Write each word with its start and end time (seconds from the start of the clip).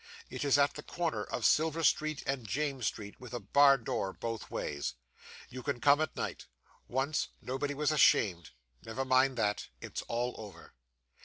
It 0.31 0.43
is 0.43 0.57
at 0.57 0.73
the 0.73 0.81
corner 0.81 1.23
of 1.23 1.45
Silver 1.45 1.83
Street 1.83 2.23
and 2.25 2.47
James 2.47 2.87
Street, 2.87 3.19
with 3.19 3.35
a 3.35 3.39
bar 3.39 3.77
door 3.77 4.13
both 4.13 4.49
ways. 4.49 4.95
You 5.47 5.61
can 5.61 5.79
come 5.79 6.01
at 6.01 6.15
night. 6.15 6.47
Once, 6.87 7.27
nobody 7.39 7.75
was 7.75 7.91
ashamed 7.91 8.49
never 8.81 9.05
mind 9.05 9.37
that. 9.37 9.67
It's 9.79 10.01
all 10.07 10.33
over. 10.39 10.73